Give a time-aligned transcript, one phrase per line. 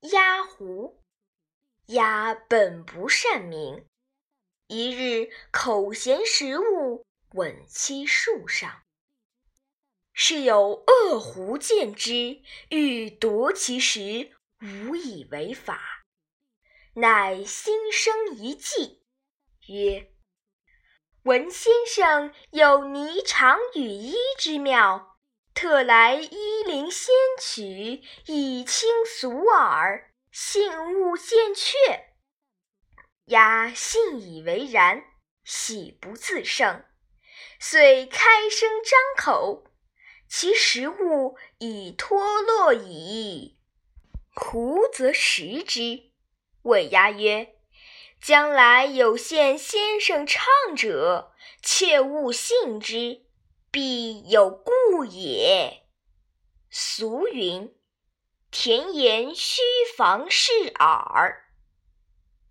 [0.00, 1.02] 鸭胡。
[1.86, 3.86] 鸭本不善鸣，
[4.66, 8.82] 一日口衔食物，吻栖树上。
[10.12, 12.40] 是有恶狐见之，
[12.70, 16.04] 欲夺其食，无以为法，
[16.94, 19.04] 乃心生一计，
[19.68, 20.10] 曰
[21.24, 25.15] ：“闻先生有霓裳羽衣之妙，
[25.56, 32.10] 特来依林仙曲，以清俗耳。”信物见却，
[33.24, 35.02] 鸭信以为然，
[35.44, 36.84] 喜不自胜，
[37.58, 39.64] 遂开声张口，
[40.28, 43.58] 其食物已脱落矣。
[44.34, 46.10] 胡则食之，
[46.60, 47.54] 谓鸭曰
[48.20, 50.44] ：“将来有见先生唱
[50.76, 51.32] 者，
[51.62, 53.22] 切勿信之，
[53.70, 55.82] 必有故故也。”
[56.70, 57.76] 俗云。
[58.50, 59.60] 田言须
[59.98, 61.44] 防是耳。